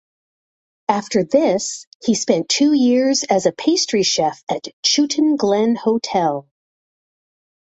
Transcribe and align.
After 0.89 1.23
this 1.25 1.85
he 2.03 2.15
spent 2.15 2.49
two 2.49 2.73
years 2.73 3.23
as 3.29 3.45
a 3.45 3.51
Pastry 3.51 4.01
Chef 4.01 4.43
at 4.49 4.67
Chewton 4.83 5.37
Glen 5.37 5.75
Hotel. 5.75 6.49